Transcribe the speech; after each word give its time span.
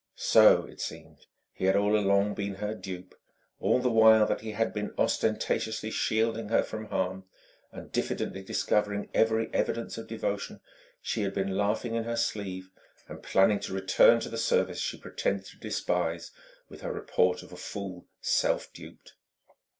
So, 0.15 0.63
it 0.65 0.81
seemed, 0.81 1.27
he 1.53 1.65
had 1.65 1.75
all 1.75 1.95
along 1.95 2.33
been 2.33 2.55
her 2.55 2.73
dupe; 2.73 3.13
all 3.59 3.77
the 3.77 3.91
while 3.91 4.25
that 4.25 4.41
he 4.41 4.53
had 4.53 4.73
been 4.73 4.95
ostentatiously 4.97 5.91
shielding 5.91 6.49
her 6.49 6.63
from 6.63 6.85
harm 6.85 7.25
and 7.71 7.91
diffidently 7.91 8.41
discovering 8.41 9.11
every 9.13 9.53
evidence 9.53 9.99
of 9.99 10.07
devotion, 10.07 10.59
she 11.03 11.21
had 11.21 11.35
been 11.35 11.55
laughing 11.55 11.93
in 11.93 12.05
her 12.05 12.15
sleeve 12.17 12.71
and 13.07 13.21
planning 13.21 13.59
to 13.59 13.75
return 13.75 14.19
to 14.21 14.29
the 14.29 14.39
service 14.39 14.79
she 14.79 14.97
pretended 14.97 15.45
to 15.45 15.59
despise, 15.59 16.31
with 16.67 16.81
her 16.81 16.91
report 16.91 17.43
of 17.43 17.51
a 17.51 17.55
fool 17.55 18.07
self 18.21 18.73
duped. 18.73 19.13